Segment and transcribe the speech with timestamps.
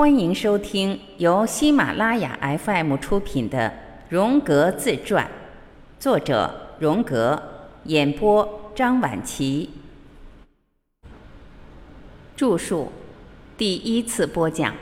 [0.00, 3.68] 欢迎收听由喜马拉雅 FM 出品的
[4.08, 5.26] 《荣格自传》，
[6.02, 7.42] 作者荣格，
[7.84, 9.68] 演播张晚琪，
[12.34, 12.90] 著述
[13.58, 14.74] 第一次播讲。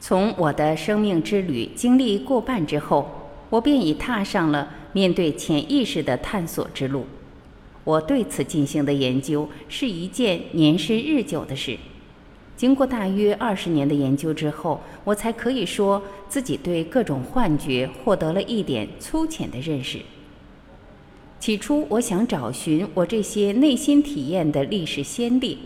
[0.00, 7.06] 从我的生命之旅经历过半之后，我便已踏上了面对潜意识的探索之路。
[7.84, 11.78] 我对此进行的研究是一件年深日久的事。
[12.60, 19.98] 经过大约二十年的研究之后，我才可以说自己对各种幻觉获得了一点粗浅的认识。
[21.38, 25.56] 起初，我想找寻我这些内心体验的历史先例，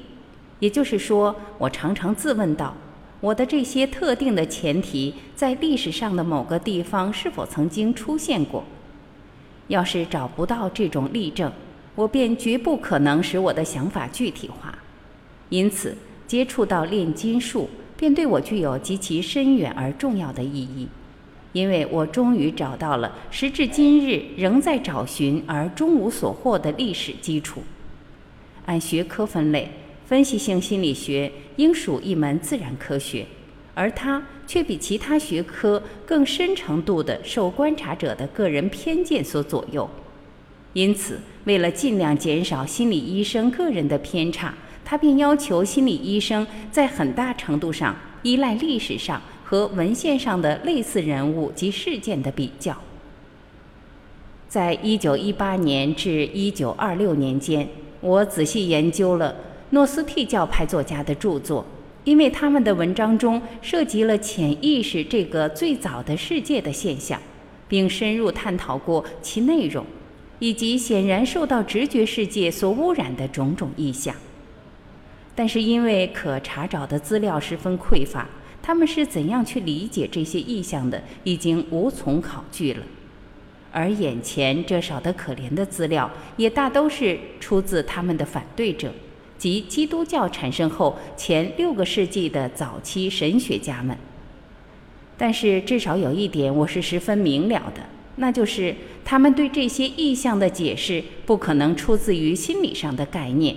[0.61, 2.73] 也就是说，我常常自问道：
[3.19, 8.63] 我的这些特定的前提在历史上的某个地方是否曾经出现过？
[9.67, 11.51] 要是找不到这种例证，
[11.97, 14.79] 我便绝不可能使我的想法具体化。
[15.49, 15.97] 因此。
[16.27, 20.89] 接触到炼金术，便对我具有极其深远而重要的意义，
[21.53, 27.63] 因为我终于找到了时至今日仍在找寻而终无所获的历史基础。
[28.67, 29.71] 按学科分类，
[30.07, 33.27] 分析性心理学应属一门自然科学，
[33.75, 39.89] 而它却比其他学科更深程度地受观察者的个人偏见所左右。
[40.73, 44.53] 因此，为了尽量减少心理医生个人的偏差。
[44.85, 52.77] 他便要求心理医生在很大程度上依赖历史上和文献上的类似人物及事件的比较。
[54.49, 57.67] 在一九一八年至一九二六年间，
[58.01, 59.35] 我仔细研究了
[59.71, 61.67] 诺斯替教派作家的著作，
[62.05, 67.21] 因为他们的文章中涉及了潜意识这个最早的世界的现象，
[67.67, 69.85] 并深入探讨过其内容，
[70.39, 74.15] 以及显然受到直觉世界所污染的种种意象。
[75.35, 78.29] 但是因为可查找的资料十分匮乏，
[78.63, 82.83] 他们是怎样去理解这些意象的，已经无从考据了。
[83.73, 88.93] 而眼前这少得可怜的资料，也大都是出自他们的反对者，
[89.37, 93.97] 即基督教产生后前六个世纪的早期神学家们。
[95.19, 97.83] 但是至少有一点我是十分明了的，
[98.17, 103.57] 那就是他们对这些意象的解释不可能出自于心理上的概念。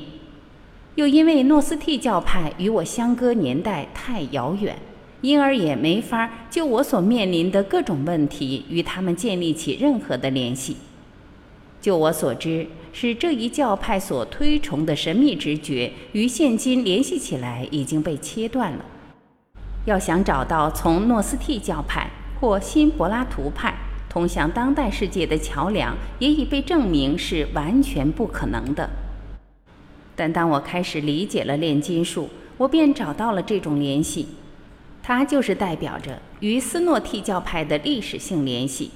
[0.97, 4.75] 又因为诺斯替教派与我相隔年代太遥远，
[5.21, 10.77] 因而也没法就我所面临的各种问题与他们建立起任何的联系。
[11.79, 18.83] 就我所知，是这一教派所推崇的神秘直觉与现今联系起来已经被切断了。
[19.85, 22.09] 要想找到从诺斯替教派
[22.41, 23.71] 或新柏拉图派
[24.09, 28.89] 通向当代世界的桥梁，也已被证明是完全不可能的。
[30.17, 34.27] 但当我开始理解了炼金术，我便找到了这种联系，
[35.03, 38.89] 它就是代表着与斯诺替教派的历史性联系，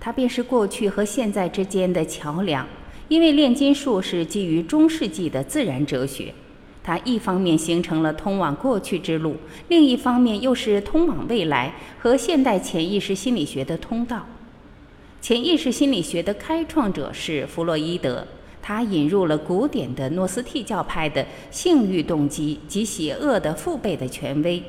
[0.00, 2.66] 它便是过去和现在之间的桥梁。
[3.06, 6.34] 因为炼金术是基于中世纪的自然哲学，
[6.82, 9.36] 它一方面形成了通往过去之路，
[9.68, 14.26] 另一方面又是通往未来和现代潜意识心理学的通道。
[15.20, 18.26] 潜意识心理学的开创者是弗洛伊德。
[18.66, 24.62] 他引入了古典的诺斯替教派的性欲动机及邪恶的父辈的权威，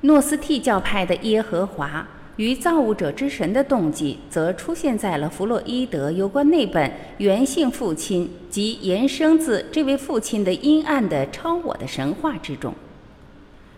[0.00, 12.72] 诺斯替教派的耶和华与造物者之神的动机，则出现在了弗洛伊德有关那本原性父亲及延伸自这位父亲的阴暗的超我的神话之中。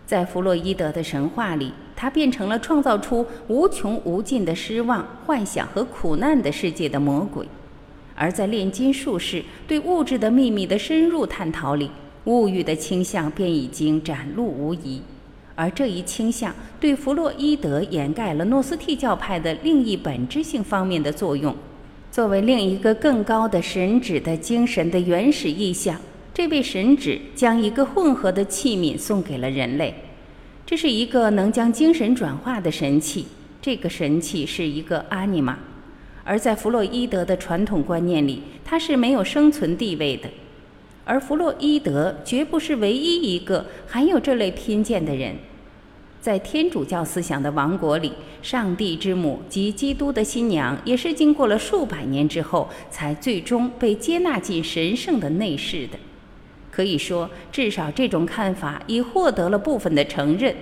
[0.05, 7.45] 在弗洛伊德的神话里，他变成了创造出无穷无尽的失望、幻想和苦难的世界的魔鬼。
[8.15, 11.91] 而在炼金术士对物质的秘密的深入探讨里，
[12.23, 15.01] 物欲的倾向便已经展露无遗。
[15.53, 21.55] 而这一倾向对弗洛伊德掩盖了诺斯替教派的另一本质性方面的作用。
[22.11, 25.99] 作为另一个更高的神旨的精神的原始意象，
[26.33, 29.93] 这位神旨将一个混合的器皿送给了人类。
[30.65, 33.27] 这是一个能将精神转化的神器。
[33.61, 35.57] 这个神器是一个阿尼玛。
[36.25, 40.27] 而在弗洛伊德的传统观念里，他是没有生存地位的。
[41.05, 45.35] 而弗洛伊德绝不是唯一一个含有这类偏见的人。
[46.19, 48.11] 在天主教思想的王国里，
[48.41, 55.99] 上帝之母及基督的新娘也是经过了数百年之后，才最终被接纳进神圣的内室的。
[56.71, 60.55] 可以说，至少这种看法已获得了部分的承认。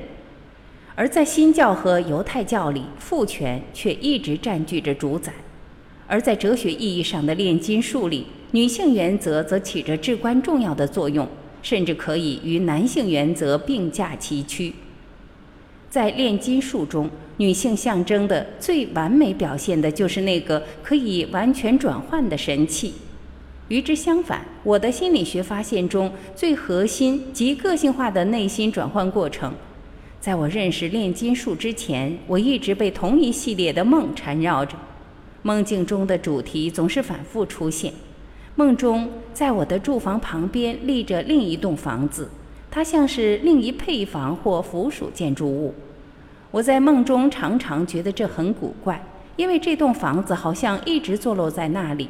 [0.96, 5.32] 而在新教和犹太教里，父权却一直占据着主宰。
[6.14, 11.28] 而在哲学意义上的炼金术里，女性原则则起着至关重要的作用，
[11.64, 14.72] 甚至可以与男性原则并驾齐驱。
[15.90, 22.94] 在炼金术中，女性象征的最完美表现的就是那个可以完全转换的神器。
[23.70, 29.52] 与之相反，我的心理学发现中最核心及个性化的内心转换过程，
[30.20, 34.78] 在我认识炼金术之前，我一直被同一系列的梦缠绕着。
[35.44, 37.94] 梦境中的主题总是反复出现。
[38.56, 42.30] 梦中，在我的住房旁边立着另一栋房子，
[42.72, 45.74] 它像是另一配房或附属建筑物。
[46.50, 49.04] 我在梦中常常觉得这很古怪，
[49.36, 52.08] 因为这栋房子好像一直坐落在那里，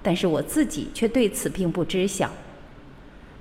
[0.00, 2.30] 但是我自己却对此并不知晓。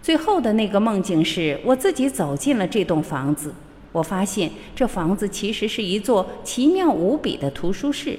[0.02, 3.54] 最后的那个梦境是我自己走进了这栋房子，
[3.92, 8.18] 我发现这房子其实是一座奇妙无比的图书室。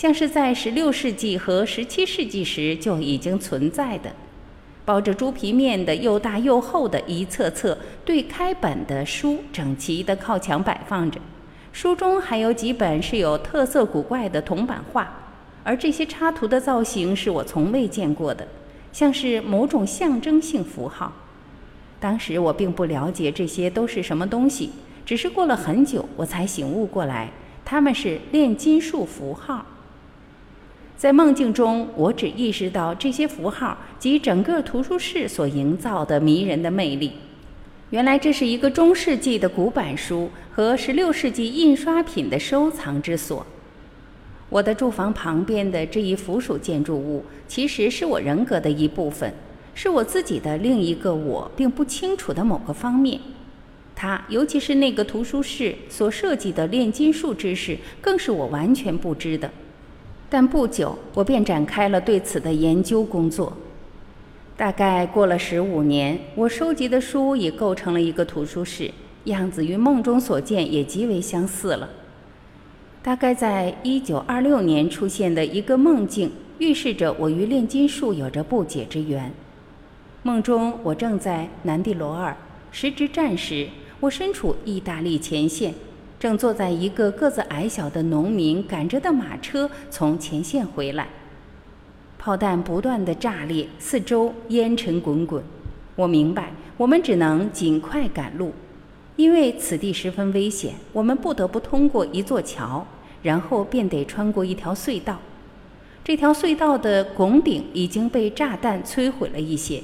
[0.00, 4.08] 像是在十六世纪和十七世纪时就已经存在的，
[4.84, 11.20] 包着猪皮面的又大又厚的一册册对开本的书，整齐地靠墙摆放着。
[11.72, 15.12] 书中还有几本是有特色古怪的铜版画，
[15.64, 18.46] 而这些插图的造型是我从未见过的，
[18.92, 21.12] 像是某种象征性符号。
[21.98, 24.70] 当时我并不了解这些都是什么东西，
[25.04, 27.28] 只是过了很久我才醒悟过来，
[27.64, 29.66] 它们是炼金术符号。
[30.98, 37.12] 在梦境中，我只意识到这些符号及整个图书室所营造的迷人的魅力。
[37.90, 43.46] 原来这是一个中世纪的古板书和16世纪印刷品的收藏之所。
[44.48, 49.32] 我的住房旁边的这一附属建筑物，其实是我人格的一部分，
[49.74, 53.20] 是我自己的另一个我并不清楚的某个方面。
[53.94, 59.48] 它，尤其是那个图书室所设计的炼金术知识，更是我完全不知的。
[60.30, 63.52] 但不久，我便展开了对此的研究工作。
[64.56, 68.90] 大概过了十五年，我收集的书已构成了一个图书室，
[69.24, 71.88] 样子与梦中所见也极为相似了。
[73.02, 79.32] 大概在一九二六年出现的一个梦境，预示着我与炼金术有着不解之缘。
[80.24, 82.36] 梦中，我正在南蒂罗尔，
[82.70, 83.68] 时值战时，
[84.00, 85.72] 我身处意大利前线。
[86.18, 91.08] 正坐在一个个子矮小的农民赶着的马车从前线回来，
[92.18, 95.42] 炮弹不断的炸裂，四周烟尘滚滚。
[95.94, 98.52] 我明白，我们只能尽快赶路，
[99.16, 100.74] 因为此地十分危险。
[100.92, 102.84] 我们不得不通过一座桥，
[103.22, 105.18] 然后便得穿过一条隧道。
[106.04, 109.82] 这条隧道的拱顶已经被炸弹摧毁了一些。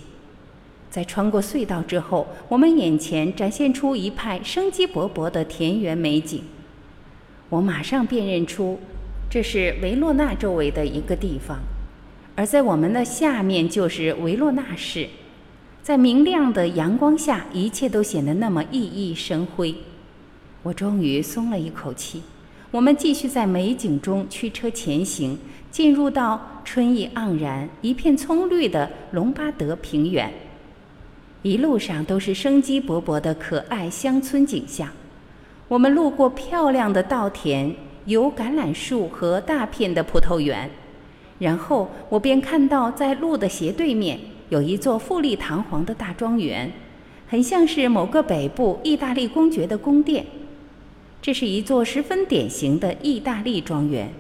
[0.94, 6.40] 在穿过隧道之后，我们眼前展现出一派生机勃勃的田园美景。
[7.48, 8.78] 我马上辨认出，
[9.28, 11.58] 这是维洛纳周围的一个地方，
[12.36, 15.08] 而在我们的下面就是维洛纳市。
[15.82, 19.74] 在明亮的阳光下，一切都显得那么熠熠生辉。
[20.62, 22.22] 我终于松了一口气。
[22.70, 25.36] 我们继续在美景中驱车前行，
[25.72, 30.32] 进入到春意盎然、一片葱绿的隆巴德平原。
[31.44, 34.88] 一路上都是生机勃勃的可爱乡村景象。
[35.68, 37.70] 我们路过漂亮的稻田，
[38.06, 40.70] 有橄榄树和大片的葡萄园。
[41.38, 44.18] 然后我便看到，在路的斜对面
[44.48, 46.72] 有一座富丽堂皇的大庄园，
[47.28, 50.24] 很像是某个北部意大利公爵的宫殿。
[51.20, 54.10] 这是一座十分典型的意大利庄园，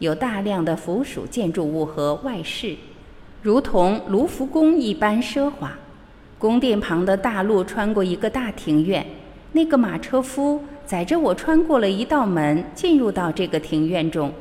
[0.00, 2.74] 有大量的附属建筑物和外饰，
[3.40, 5.72] 如同卢浮宫一般奢华。
[6.42, 9.06] 宫殿旁的大路穿过一个大庭院，
[9.52, 14.32] 那个马车夫载着我穿过了一道门，进入到这个庭院中。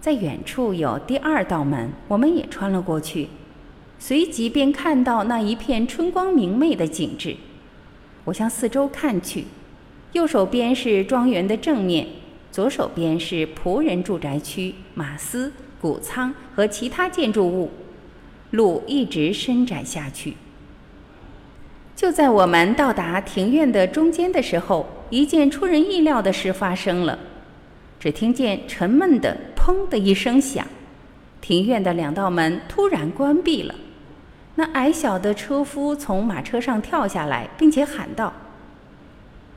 [0.00, 3.28] 在远处有第二道门，我们也穿了过去，
[4.00, 7.36] 随即便看到那一片春光明媚的景致。
[8.24, 9.44] 我向四周看去，
[10.10, 12.04] 右手边是庄园的正面，
[12.50, 17.70] 左手边是仆人住宅区、马斯、谷仓和其他建筑物，
[18.50, 20.34] 路一直伸展下去。
[22.00, 27.18] 就在我们到达庭院的中间的时候，一件出人意料的事发生了。
[27.98, 30.66] 只听见沉闷的“砰”的一声响，
[31.42, 33.74] 庭院的两道门突然关闭了。
[34.54, 38.32] 那矮小的车夫从马车上跳下来，并且喊道：“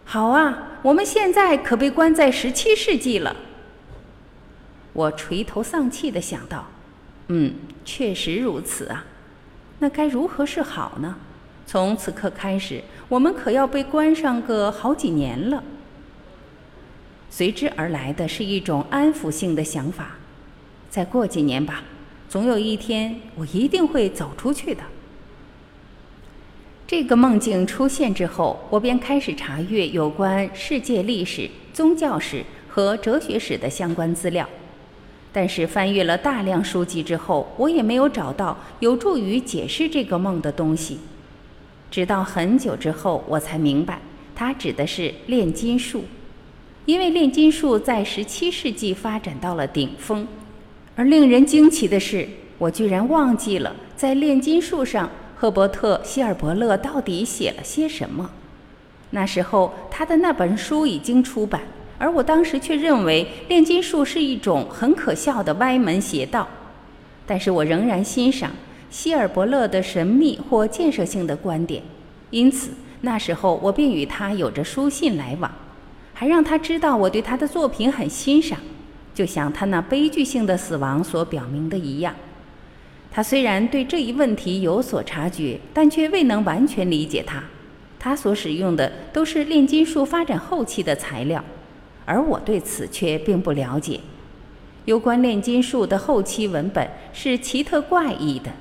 [0.04, 3.34] 好啊，我们现在可被关在十七世纪了。”
[4.92, 6.68] 我垂头丧气地想到
[7.30, 7.54] ：“嗯，
[7.86, 9.06] 确实如此啊。
[9.80, 11.16] 那该如何是好呢？”
[11.66, 15.64] 从此刻开始，我们可要被关上个好几年了。
[17.30, 20.18] 随之而来的是一种安抚性的想法：
[20.90, 21.84] 再过几年吧，
[22.30, 24.84] 总有一天我一定会走出去的。
[26.86, 34.48] 这个梦境出现之后，我便开始查阅有关世界历史、宗教史和哲学史的相关资料。
[35.32, 41.00] 但是翻阅了大量书籍之后，我也没有找到有助于解释这个梦的东西。
[41.94, 44.00] 直到很久之后，我才明白，
[44.34, 46.04] 它指的是炼金术，
[46.86, 50.28] 因为炼金术在十七世纪发展到了顶峰。
[50.96, 58.28] 而令人惊奇的是，我居然忘记了在炼金术上，赫伯特·希尔伯勒到底写了些什么。
[59.12, 61.62] 那时候，他的那本书已经出版。
[62.00, 66.48] 而我当时却认为炼金术是一种很可笑的歪门邪道，
[67.28, 68.50] 但是我仍然欣赏
[68.94, 71.82] 希尔伯勒的神秘或建设性的观点，
[72.30, 72.70] 因此
[73.02, 75.52] 那时候我便与他有着书信来往，
[76.14, 78.60] 还让他知道我对他的作品很欣赏，
[79.12, 82.14] 就像他那悲剧性的死亡所表明的一样。
[83.12, 87.44] 他虽然对这一问题有所察觉，但却未能完全理解他。
[87.98, 91.44] 他所使用的都是炼金术发展后期的材料。
[92.06, 94.00] 而我对此却并不了解。
[94.86, 98.52] 有关炼金术的后期文本是奇特怪异的，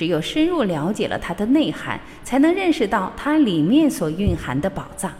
[0.00, 5.12] 只有深入了解了它的内涵，才能认识到它里面所蕴含的宝藏。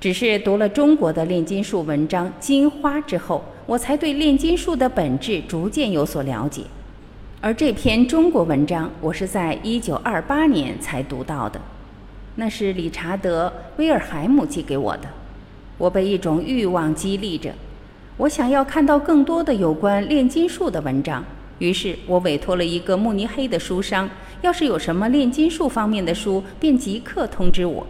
[0.00, 6.62] 只是读了中国的炼金术文章《金花》之后，我才对炼金术的本质逐渐有所了解。
[7.42, 11.60] 而这篇中国文章，我是在1928年才读到的，
[12.36, 15.02] 那是理查德·威尔海姆寄给我的。
[15.76, 17.52] 我被一种欲望激励着，
[18.16, 21.22] 我想要看到更多的有关炼金术的文章。
[21.60, 24.10] 于是我委托了一个慕尼黑的书商，
[24.42, 27.86] 要是有什么炼金术方面的书，便即刻通知我。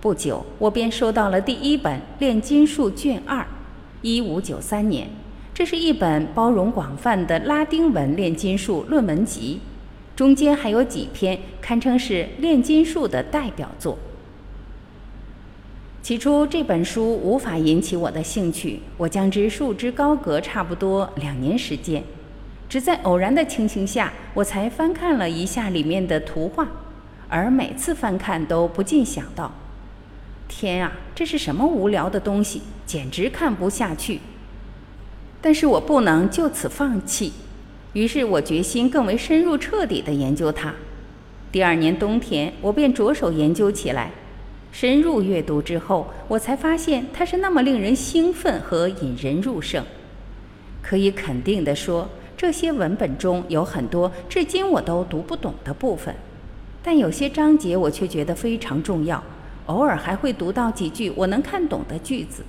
[0.00, 3.40] 不久，我便收到了第一本《炼金术卷二》，
[4.02, 5.08] 一五九三年。
[5.52, 9.60] 这是一本包容广泛的拉丁文炼金术论文集，
[10.16, 13.96] 中间还有几篇堪称是炼金术的代表作。
[16.02, 22.02] 起初这本书无法引起我的兴趣，我将之束之高阁差不多两年时间，
[22.68, 26.66] 只在偶然的情形下，我才翻看了一下里面的图画，
[27.28, 29.52] 而每次翻看都不禁想到：
[30.48, 34.20] 天啊，这是什么无聊的东西，简直看不下去。
[35.40, 37.32] 但是我不能就此放弃，
[37.92, 40.74] 于是我决心更为深入彻底地研究它。
[41.52, 44.10] 第二年冬天，我便着手研究起来。
[44.72, 49.84] 深入阅读之后，我才发现它是那么令人兴奋和引人入胜。
[50.82, 56.14] 可以肯定地说，这些文本中有很多至今我都读不懂的部分，
[56.82, 59.22] 但有些章节我却觉得非常重要，
[59.66, 62.42] 偶尔还会读到几句我能看懂的句子。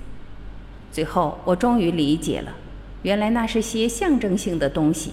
[0.92, 2.54] 最后，我终于理解了，
[3.02, 5.12] 原来那是些象征性的东西。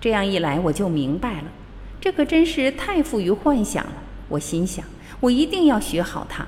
[0.00, 1.44] 这样一来，我就明白了，
[2.00, 3.92] 这可真是太富于幻想了。
[4.28, 4.84] 我心想。
[5.20, 6.46] 我一定要学好它。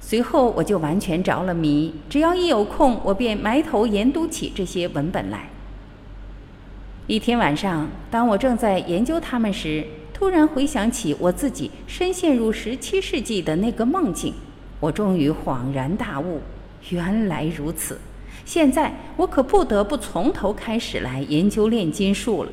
[0.00, 5.48] 随后我就完全着了迷，只要一有空，我便埋头研读起这些文本来。
[7.08, 14.32] 一天晚上，当我正在研究它们时，突然回想起我自己深陷入十七世纪的那个梦境，
[14.78, 16.40] 我终于恍然大悟：
[16.90, 17.98] 原来如此！
[18.44, 22.50] 现在我可不得不从头开始来研究炼金术了。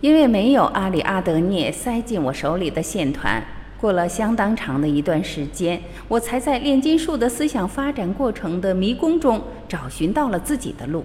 [0.00, 3.42] 因为没有阿里阿德涅塞进我手里的线团，
[3.80, 11.04] 过了相当长的一段时间，我才在炼金术的思想发展过程的迷宫中找寻到了自己的路。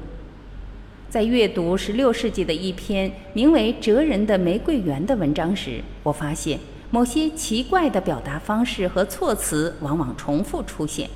[1.16, 6.60] 在阅读十六世纪的一篇名为《哲人的玫瑰园》的文章时，我发现
[6.92, 11.10] 某些奇怪的表达方式和措辞往往重复出现，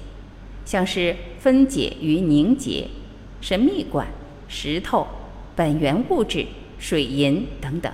[0.64, 2.88] 像是分解与凝结、
[3.42, 4.08] 神秘馆、
[4.48, 5.06] 石头、
[5.54, 6.46] 本源物质。
[6.78, 7.92] 水银等等，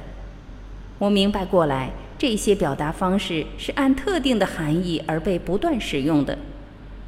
[1.00, 6.38] 我明白过来，这些表达方式是按特定的含义而被不断使用的，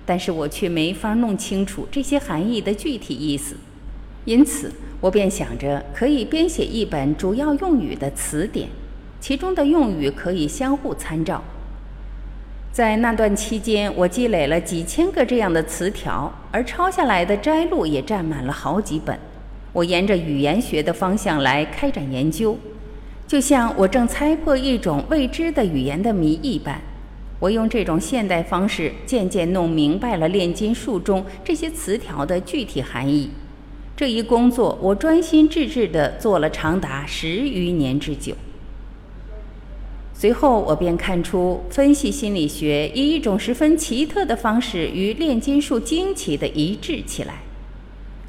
[0.08, 3.58] 但是我却没法弄清楚这些含义的具体意思，
[4.27, 4.69] 因此
[5.00, 8.67] 我便想着可以编写一本主要用语的词典，
[9.22, 11.41] 其中的用语可以相互参照。
[12.74, 19.17] 在那段期间，我积累了几千个这样的词条，而抄下来的摘录也占满了好几本。
[19.72, 22.57] 我沿着语言学的方向来开展研究，
[23.25, 26.81] 就像我正猜破一种未知的语言的谜一般。
[27.39, 33.29] 我用这种现代方式渐渐弄明白了炼金术中这些词条的具体含义。
[33.98, 38.36] 这一工作我专心致志地做了长达十余年之久。
[40.13, 47.39] 随后，我便看出分析心理学以一种十分奇特的方式与炼金术惊奇地一致起来。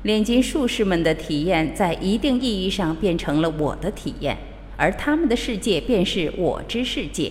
[0.04, 4.38] 炼金术士们的体验在一定意义上变成了我的体验，
[4.78, 7.30] 而他们的世界便是我之世界。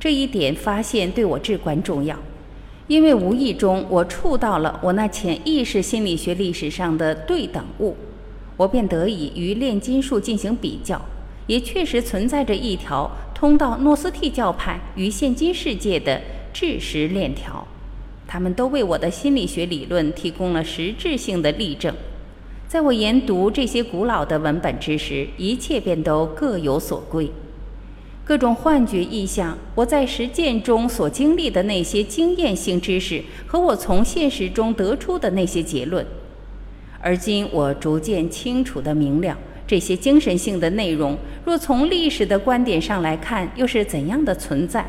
[0.00, 2.18] 这一点发现对我至关重要，
[2.90, 7.94] 因为无意中我触到了我那潜意识心理学历史上的对等物，
[8.56, 11.00] 我便得以与炼金术进行比较，
[11.46, 16.20] 也确实存在着一条通到诺斯替教派与现今世界的
[16.52, 17.64] 智识链条，
[18.26, 21.94] 他们都为我的心理学理论提供了实质性的例证。
[22.66, 27.30] 在我研读这些古老的文本之时，一切便都各有所归。
[28.30, 36.06] 各种幻觉意象，我在实践中所经历的那些经验性知识，和我从现实中得出的那些结论，
[37.00, 44.88] 而今我逐渐清楚地明了，这些精神性的内容，若从历史的观点上来看，又是怎样的存在？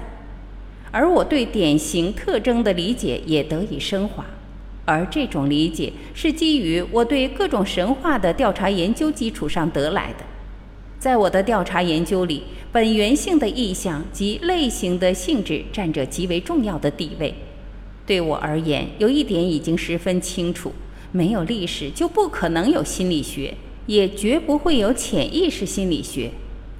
[0.91, 4.23] 而我对典型特征的理解也得以升华，
[4.85, 10.30] 而这种理解是基于我对各种神话的调查研究基础上得来的。
[11.01, 17.33] 在我的调查研究里，本源性的意向及类型的性质占着极为重要的地位。
[18.05, 20.71] 对我而言，有一点已经十分清楚：
[21.11, 23.55] 没有历史，就不可能有心理学，
[23.87, 26.29] 也绝不会有潜意识心理学。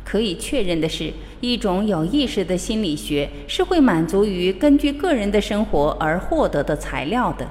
[0.06, 7.50] 可以确认的是，一种有意识的心理学是会满足于根据个人的生活而获得的材料的。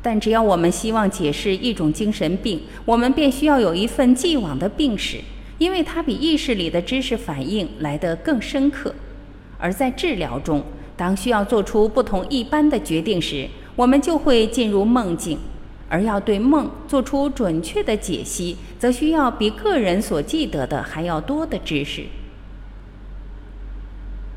[0.00, 5.18] 但只要我们希望解释一种精神病，我们便需要有一份既往的病史。
[5.58, 8.94] 因为它比意识里的知识反应来得更深刻，
[9.58, 10.62] 而在治疗中，
[10.96, 15.38] 当需要做出不同一般的决定时，我们就会进入梦境，
[15.88, 22.04] 而要对梦做出准确的解析，则需要比个人所记得的还要多的知识。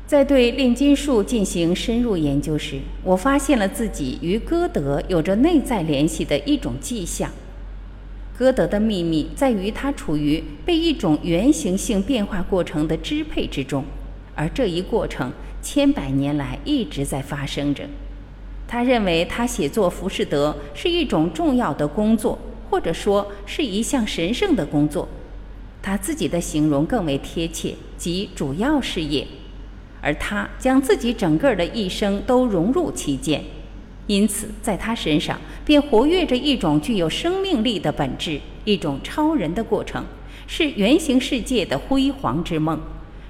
[0.06, 7.30] 在对炼金术进行深入研究时，我发现了自己与歌德有着内在联系的一种迹象。
[8.38, 13.84] 歌德的秘密在于他处于被一种原型性变化过程的支配之中，
[14.36, 17.82] 而这一过程千百年来一直在发生着。
[18.68, 22.38] 他认为他写作《浮士德》是一种重要的工作，
[22.70, 25.08] 或者说是一项神圣的工作。
[25.82, 29.26] 他自己的形容更为贴切，即主要事业，
[30.00, 33.42] 而他将自己整个的一生都融入其间。
[34.08, 40.04] 因此，在他身上便活跃着一种具有生命力的本质，一种超人的过程，
[40.46, 42.80] 是原型世界的辉煌之梦。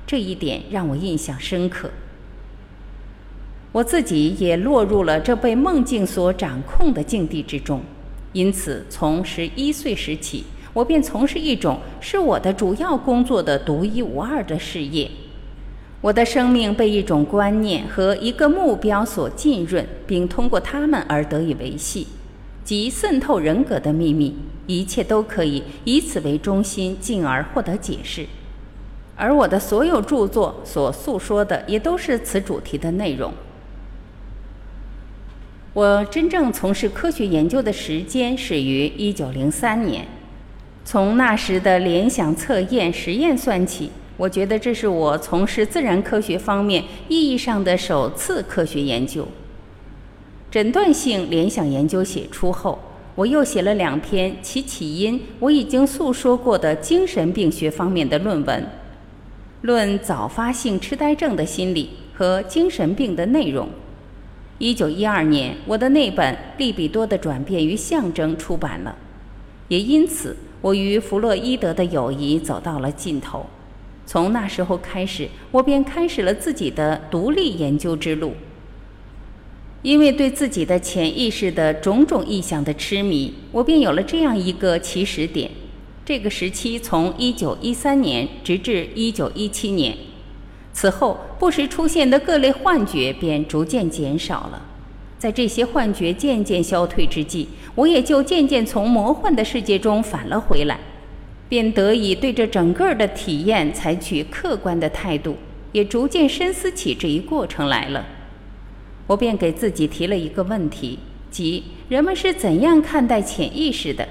[0.06, 1.90] 这一点让我印象深刻。
[3.72, 7.82] 我自己也落入了这被梦境所掌控的境地之中。
[8.32, 15.10] 因此，从十一岁时起，我便从事一种是我的主要工作的独一无二的事业。
[16.00, 22.06] 我的生命被一种观念和一个目标所浸润，并通过他们而得以维系，
[22.62, 24.36] 即渗透人格的秘密。
[24.68, 28.26] 一切都可以以此为中心，进而获得解释。
[29.16, 33.32] 而我的所有著作所诉说的，也都是此主题的内容。
[35.72, 40.06] 我真正从事科学研究的时间始于一九零三年，
[40.84, 43.90] 从那时的联想测验实验算起。
[44.18, 49.26] 我觉得这是我从事自然科学方面意义上的首次科学研究。
[50.50, 52.76] 诊断性联想研究写出后，
[53.14, 58.66] 我又写了两篇其起因我已经诉说过的精神病学方面的论文，
[59.62, 63.68] 论早发性痴呆症的心理和精神病的内容。
[64.58, 68.96] 一九一二年，我的那本《利比多的转变与象征》出版了，
[69.68, 73.46] 也因此我与弗洛伊德的友谊走到了尽头。
[74.08, 78.32] 从那时候开始，我便开始了自己的独立研究之路。
[79.82, 85.50] 因为对自己的潜意识的种种意象的痴迷，我便有了这样一个起始点。
[86.06, 89.94] 这个时期从1913年直至1917年，
[90.72, 94.62] 此后不时出现的各类幻觉便逐渐减少了。
[95.18, 100.80] 在这些幻觉渐渐消退之际，我也就渐渐从魔幻的世界中返了回来。
[101.48, 105.36] 便得以对这整个的体验采取客观的态度，
[105.72, 108.04] 也逐渐深思起这一过程来了。
[109.06, 110.98] 我便给自己提了一个问题，
[111.30, 114.06] 即人们是怎样看待潜意识的？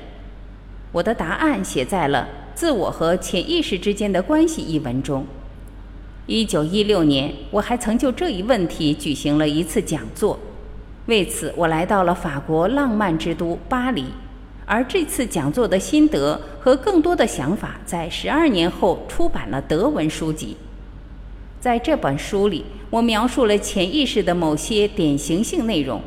[0.92, 5.26] 我的答案写在了《自我和潜意识之间的关系》一文中。
[6.26, 10.40] 一九一六年，我还曾就这一问题举行了一次讲座，
[11.06, 14.06] 为此我来到了法国浪漫之都巴黎。
[14.68, 20.58] 而这次讲座的心得和更多的想法，在十二年后出版了德文书籍。
[21.62, 26.02] 在这本书里，我描述了潜意识的某些典型性内容。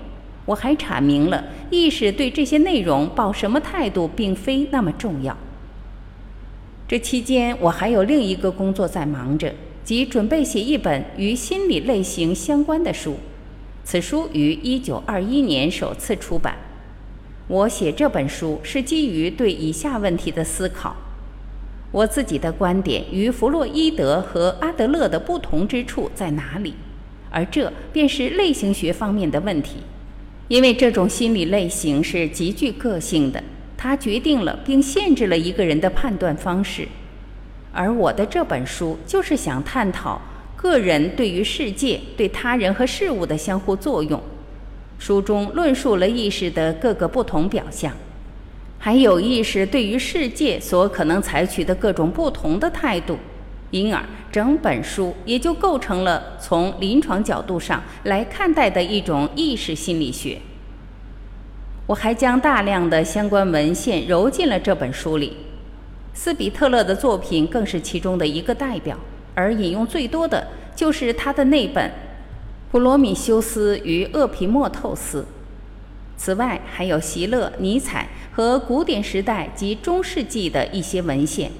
[0.44, 5.34] 我还阐明了意识对这些内容抱什么态度，并非那么重要。
[6.86, 13.16] 这期间，我还有另一个工作在忙着，即准备写一本与心理类型相关的书。
[13.84, 16.54] 此书于1921年首次出版。
[17.50, 20.94] 我写这本书是基于对以下问题的思考：
[21.90, 26.74] 我自己的观点与弗洛伊德和阿德勒的不同之处在哪里？
[27.28, 29.78] 而这便是类型学方面的问题，
[30.46, 33.42] 因为这种心理类型是极具个性的。
[33.76, 36.86] 它决定了并限制了一个人的判断方式，
[37.72, 40.22] 而我的这本书就是想探讨
[40.54, 44.22] 个人对于世界、对他人和事物的相互作用。
[45.00, 47.90] 书中论述了意识的各个不同表象，
[48.78, 53.18] 还有意识对于世界所可能采取的各种不同的态度，
[53.70, 60.38] 因而整本书也就构成了从临床角度上来看待的一种意识心理学。
[61.86, 65.34] 我还将大量的相关文献揉进了这本书里，
[66.12, 68.98] 斯比特勒的作品更是其中的一个代表，
[69.34, 71.88] 而引用最多的就是他的那本
[72.70, 75.22] 《普罗米修斯与厄皮莫透斯》。
[76.16, 81.50] 此外，还有席勒、尼采和古典时代及中世纪的一些文献。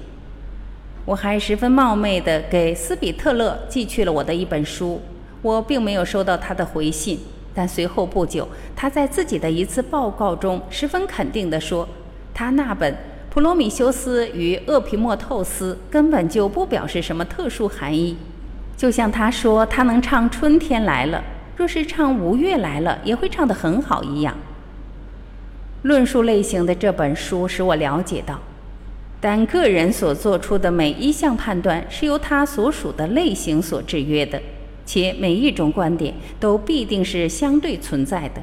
[1.03, 5.01] 我还十分冒昧地给斯比特勒寄去了我的一本书，
[5.41, 7.19] 我并没有收到他的回信。
[7.53, 11.85] 但随后不久，他在自己的一次报告中十分肯定地说
[12.33, 12.93] ：“他那本
[13.29, 18.15] 《普罗米修斯与厄皮莫透斯》根本就不表示什么特殊含义，
[18.81, 21.19] 就像他说他能唱《春天来了》，
[21.55, 24.35] 若是唱《五月来了》也会唱得很好一样。”
[25.83, 28.39] 论述类型的这本书使我了解到，
[29.19, 34.41] 但个人所做出的每一项判断是由他所属的类型所制约的。
[34.83, 38.41] 且每一种观点都必定是相对存在的，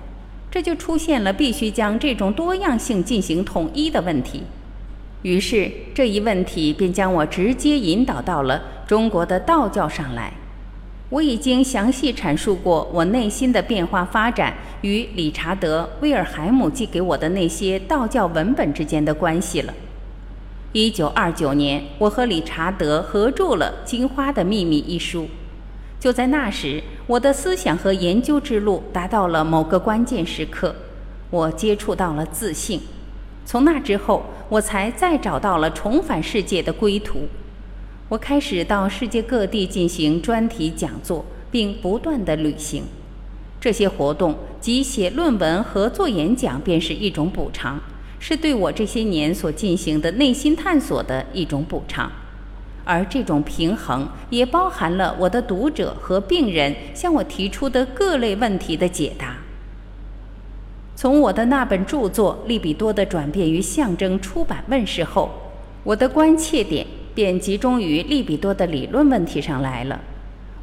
[0.53, 4.45] 这就出现了必须将这种多样性进行统一的问题。
[5.23, 10.33] 于是这一问题便将我直接引导到了中国的道教上来。
[11.11, 19.75] 我已经详细阐述过我内心的变化发展与理查德·威尔海姆寄给我的那些道教文本之间的关系了。
[20.73, 25.29] 一九二九年，我和理查德合著了《金花的秘密》一书。
[26.01, 30.75] 就在那时，我的思想和研究之路达到了某个关键时刻，
[31.29, 32.81] 我接触到了自信。
[33.45, 37.27] 从那之后，我才再找到了重返世界的归途。
[38.09, 42.85] 我开始到世界各地进行专题讲座，并不断的旅行。
[43.61, 47.79] 这些活动及写论文和做演讲，便是一种补偿，
[48.19, 52.11] 是对我这些年所进行的内心探索的一种补偿。
[52.85, 59.37] 而这种平衡也包含了我的读者和病人向我提出的各类问题的解答。
[60.97, 65.31] 从我的那本著作《利比多的转变与象征》出版问世后，
[65.85, 66.87] 我的关切点
[67.19, 70.01] 便集中于利比多的理论问题上来了。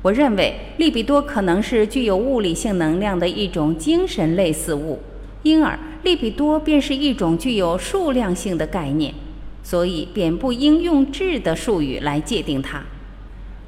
[0.01, 5.01] 我认为利比多可能是具有物理性能量的一种精神类似物，
[5.43, 9.13] 因而利比多便是一种具有数量性的概念。
[9.63, 12.81] 所以，便不应用质的术语来界定它。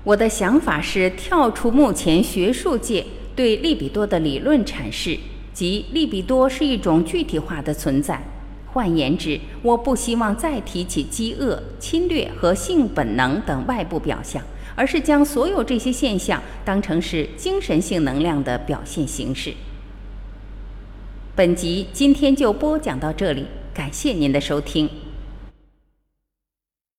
[0.05, 5.17] 我的想法是跳出目前学术界对利比多的理论阐释，
[5.51, 8.23] 即利比多是一种具体化的存在。
[8.77, 14.39] 换言之，我不希望再提起饥饿、侵略和性本能等外部表象，
[14.75, 19.51] 而是将所有这些现象当成是精神性能量的表现形式。
[21.35, 24.87] 本集今天就播讲到这里，感谢您的收听。